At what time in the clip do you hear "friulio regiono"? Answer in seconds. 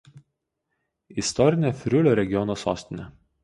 1.85-2.61